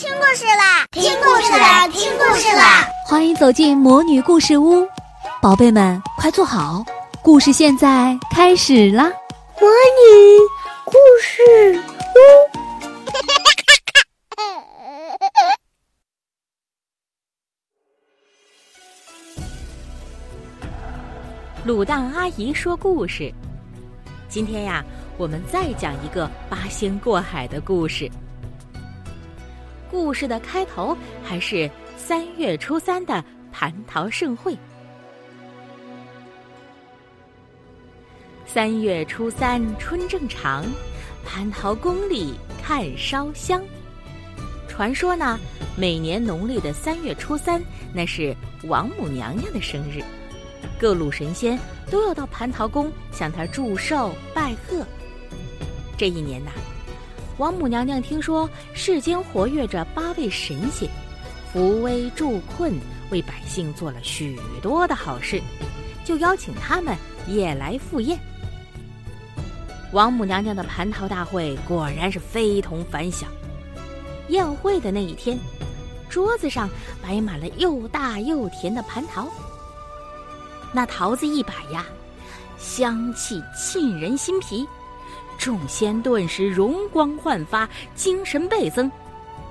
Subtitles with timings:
[0.00, 0.86] 听故事啦！
[0.92, 1.86] 听故事啦！
[1.88, 2.88] 听故事啦！
[3.06, 4.88] 欢迎走进魔女故事屋，
[5.42, 6.82] 宝贝们快坐好，
[7.22, 9.04] 故事现在开始啦！
[9.60, 10.38] 魔女
[10.86, 11.78] 故事
[21.66, 23.30] 屋，卤蛋阿姨说故事。
[24.30, 24.82] 今天呀，
[25.18, 28.10] 我们再讲一个八仙过海的故事。
[29.90, 34.56] 故事的开头还是三月初三的蟠桃盛会。
[38.46, 40.64] 三月初三春正长，
[41.26, 43.62] 蟠桃宫里看烧香。
[44.68, 45.38] 传说呢，
[45.76, 47.60] 每年农历的三月初三，
[47.92, 48.34] 那是
[48.64, 50.02] 王母娘娘的生日，
[50.78, 51.58] 各路神仙
[51.90, 54.86] 都要到蟠桃宫向她祝寿拜贺。
[55.98, 56.50] 这一年呐。
[57.40, 60.86] 王母娘娘听说世间活跃着八位神仙，
[61.50, 62.70] 扶危助困，
[63.10, 65.40] 为百姓做了许多的好事，
[66.04, 66.94] 就邀请他们
[67.26, 68.18] 也来赴宴。
[69.90, 73.30] 王母娘娘的蟠桃大会果然是非同凡响。
[74.28, 75.38] 宴会的那一天，
[76.10, 76.68] 桌子上
[77.02, 79.26] 摆满了又大又甜的蟠桃。
[80.74, 81.86] 那桃子一摆呀，
[82.58, 84.68] 香气沁人心脾。
[85.40, 88.92] 众仙顿时容光焕发，精神倍增，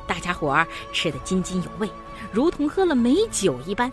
[0.06, 1.90] 大家伙儿吃得津津有味，
[2.32, 3.92] 如同喝了美酒一般。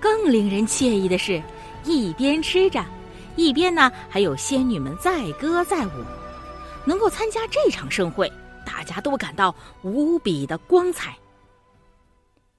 [0.00, 1.40] 更令人惬意的是，
[1.84, 2.84] 一边吃着，
[3.36, 6.04] 一边呢还有仙女们载歌载舞。
[6.84, 8.30] 能够参加这场盛会，
[8.66, 11.16] 大家都感到无比的光彩。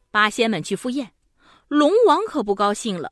[0.09, 1.11] 八仙们去赴宴，
[1.67, 3.11] 龙王可不高兴了。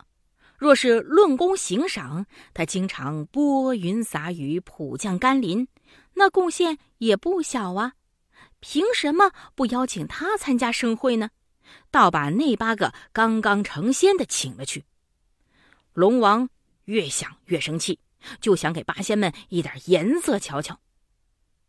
[0.58, 5.68] 若是论功行赏，他经常拨云洒雨、普降甘霖，
[6.16, 7.94] 那贡献也不小啊。
[8.60, 11.30] 凭什么不邀请他参加盛会呢？
[11.92, 14.86] 倒把那八个刚刚成仙的请了去。
[15.94, 16.50] 龙王
[16.86, 18.00] 越想越生气，
[18.42, 20.80] 就想给八仙们一点颜色瞧瞧。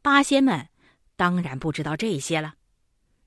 [0.00, 0.68] 八仙们
[1.14, 2.54] 当然不知道这些了。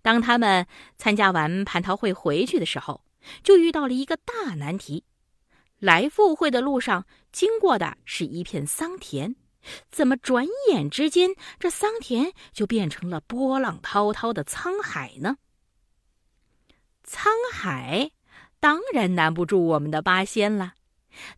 [0.01, 0.65] 当他们
[0.97, 3.03] 参加完蟠桃会回去的时候，
[3.43, 5.03] 就遇到了一个大难题。
[5.81, 9.35] 来赴会的路上，经过的是一片桑田，
[9.89, 15.37] 怎么转眼之间，这桑田就变成了波浪滔滔的沧海呢？
[17.03, 18.11] 沧海
[18.59, 20.75] 当然难不住我们的八仙了，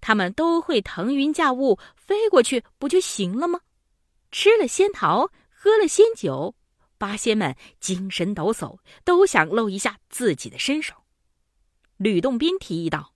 [0.02, 3.62] 他们都会腾云驾雾飞过去，不就行了吗？
[4.30, 6.54] 吃了仙桃，喝了仙酒，
[6.98, 10.94] 八仙们精神抖擞，都想露一下自己的身手。
[11.96, 13.12] 吕洞宾提议道。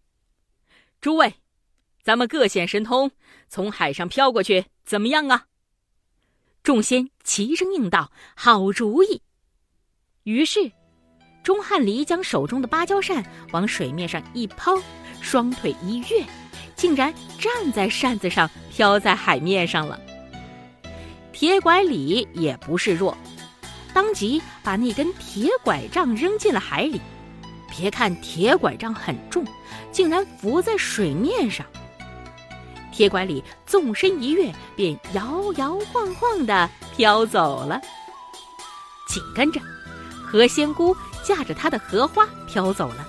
[1.00, 1.36] 诸位，
[2.04, 3.12] 咱们各显神通，
[3.48, 5.46] 从海上飘过去，怎么样啊？
[6.64, 9.22] 众仙齐声应道：“好主意。”
[10.24, 10.72] 于是，
[11.44, 14.74] 钟汉离将手中的芭蕉扇往水面上一抛，
[15.22, 16.26] 双腿一跃，
[16.76, 20.02] 竟然站在扇子上，飘在海面上了。
[21.32, 23.16] 铁拐李也不示弱，
[23.94, 27.00] 当即把那根铁拐杖扔进了海里。
[27.78, 29.46] 别看铁拐杖很重。
[29.92, 31.66] 竟然浮在水面上，
[32.92, 37.82] 铁拐李纵身一跃，便摇摇晃晃地飘走了。
[39.08, 39.60] 紧跟着，
[40.24, 43.08] 何仙姑驾着她的荷花飘走了，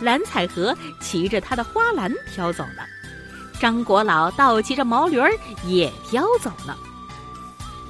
[0.00, 2.86] 蓝采和骑着她的花篮飘走了，
[3.58, 5.32] 张国老倒骑着毛驴儿
[5.64, 6.76] 也飘走了。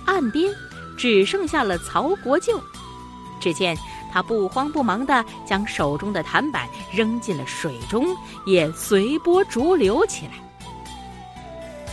[0.06, 0.54] 岸边
[0.96, 2.62] 只剩下了曹国舅，
[3.40, 3.76] 只见。
[4.12, 8.04] 他不慌不忙地将手中的弹板扔进了水中，
[8.46, 10.32] 也随波逐流起来。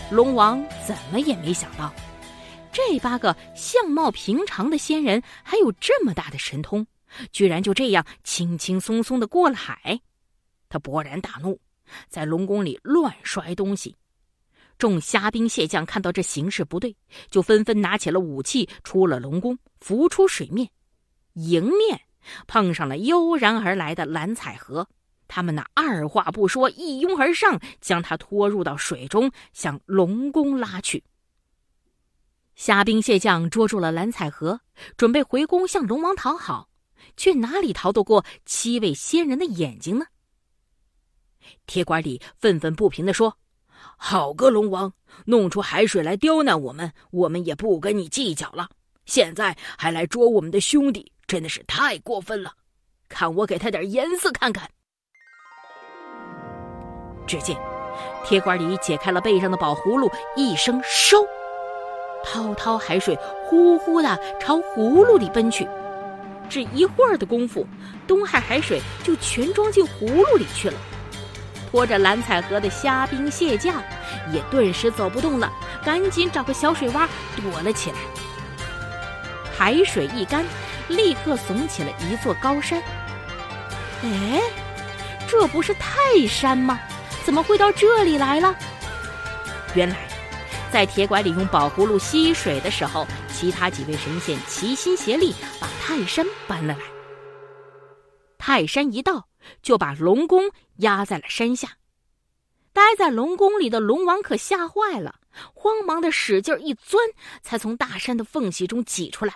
[0.09, 1.93] 龙王怎么也没想到，
[2.71, 6.85] 这八个相貌平常的仙人还有这么大的神通，
[7.31, 9.99] 居然就这样轻轻松松地过了海。
[10.69, 11.59] 他勃然大怒，
[12.09, 13.95] 在龙宫里乱摔东西。
[14.77, 16.95] 众虾兵蟹将看到这形势不对，
[17.29, 20.69] 就纷纷拿起了武器，出了龙宫，浮出水面，
[21.33, 21.99] 迎面。
[22.47, 24.87] 碰上了悠然而来的蓝采和，
[25.27, 31.03] 他们那二话不说，一拥而上，将他拖入到水中，向龙宫拉去。
[32.55, 34.59] 虾兵蟹将捉住了蓝采和，
[34.95, 36.69] 准备回宫向龙王讨好，
[37.15, 40.05] 却哪里逃得过七位仙人的眼睛呢？
[41.65, 43.37] 铁拐李愤愤不平地说
[43.95, 44.91] ：“好个龙王，
[45.25, 48.69] 弄出海水来刁难我们，我们也不跟你计较了。
[49.05, 52.53] 现在还来捉我们的兄弟！”真的是太过分了，
[53.09, 54.69] 看我给他点颜色看看。
[57.27, 57.57] 只见
[58.23, 61.27] 铁拐李解开了背上的宝葫芦，一声收，
[62.23, 63.13] 滔滔海水
[63.43, 65.67] 呼呼的朝葫芦里奔去。
[66.49, 67.67] 只一会儿的功夫，
[68.07, 70.77] 东海海水就全装进葫芦里去了。
[71.69, 73.83] 拖着蓝采和的虾兵蟹将
[74.31, 75.51] 也顿时走不动了，
[75.83, 77.97] 赶紧找个小水洼躲了起来。
[79.57, 80.45] 海水一干，
[80.89, 82.81] 立刻耸起了一座高山。
[84.03, 84.41] 哎，
[85.27, 86.79] 这不是泰山吗？
[87.25, 88.55] 怎么会到这里来了？
[89.75, 90.07] 原来，
[90.71, 96.79] 在铁拐李用宝葫芦吸水的时候，其他几位神仙齐心协力把泰山搬了来。
[98.37, 99.27] 泰山一到，
[99.61, 101.69] 就把龙宫压在了山下。
[102.71, 105.15] 待在龙宫里的龙王可吓坏了，
[105.53, 107.03] 慌忙的使劲一钻，
[107.41, 109.33] 才从大山的缝隙中挤出来。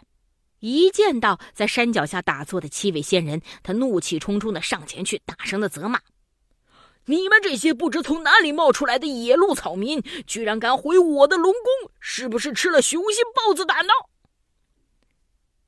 [0.62, 6.00] 一见到在山脚下打坐的七位仙人，他怒气冲冲的上前去，大声的责骂。
[7.06, 13.94] 你们这些不知从哪里冒出来的野鹿草民，居然敢毁我的龙宫，是不是吃了雄心豹子胆呢？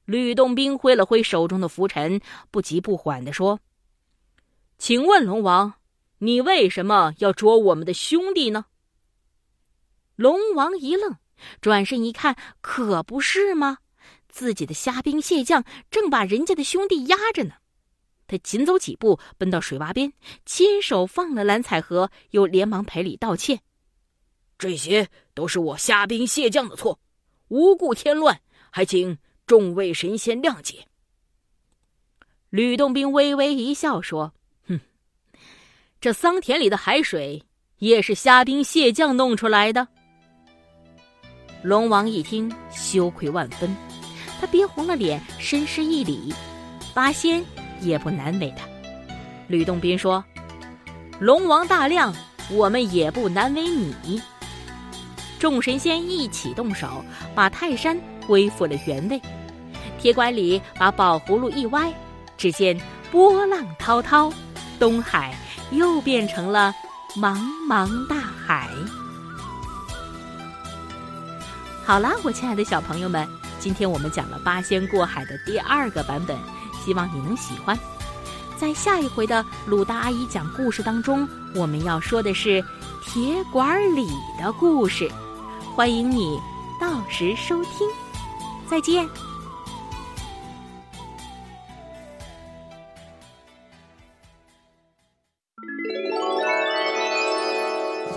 [0.05, 3.61] 吕洞宾挥了挥手中的拂尘，不急不缓地说
[4.77, 5.73] ：“请问龙王，
[6.19, 8.65] 你为什么要捉我们的兄弟呢？”
[10.15, 11.15] 龙王一愣，
[11.59, 13.79] 转身一看，可不是吗？
[14.33, 17.53] 自己的虾兵蟹将正把人家的兄弟压着呢。
[18.25, 20.11] 他紧走几步，奔到水洼边，
[20.43, 23.61] 亲手放了蓝采和，又连忙赔礼道歉
[24.57, 26.99] ：“这些都是我虾兵蟹将的错，
[27.49, 28.41] 无故添乱，
[28.71, 30.87] 还请众位神仙谅解。”
[32.49, 34.33] 吕洞宾微微一笑说
[34.67, 34.79] ：“哼，
[36.01, 37.43] 这桑田里的海水
[37.77, 39.87] 也是虾兵蟹将弄出来的。”
[41.61, 43.75] 龙王一听，羞愧万分，
[44.39, 46.33] 他憋红了脸，深施一礼
[46.93, 47.43] ：“八仙。”
[47.81, 48.65] 也不难为他。
[49.47, 50.23] 吕洞宾说
[51.19, 52.15] ：“龙王大量，
[52.49, 54.21] 我们也不难为你。”
[55.37, 57.03] 众神仙一起动手，
[57.35, 59.21] 把泰山恢复了原位。
[59.99, 61.93] 铁拐李把宝葫芦一歪，
[62.37, 62.79] 只见
[63.11, 64.31] 波浪滔滔，
[64.79, 65.35] 东海
[65.71, 66.73] 又变成了
[67.17, 67.37] 茫
[67.67, 68.69] 茫大海。
[71.83, 73.27] 好啦，我亲爱的小朋友们，
[73.63, 76.37] 今天我们讲了八仙过海的第二个版本。
[76.83, 77.79] 希望你能喜欢。
[78.59, 81.25] 在下一回的鲁大阿姨讲故事当中，
[81.55, 82.61] 我们要说的是
[83.05, 85.09] 铁管里的故事，
[85.73, 86.37] 欢迎你
[86.77, 87.87] 到时收听。
[88.69, 89.07] 再见。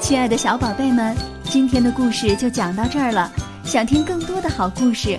[0.00, 3.30] 亲爱的小宝贝们，今天的故事就讲到这儿了。
[3.64, 5.18] 想听更多的好故事，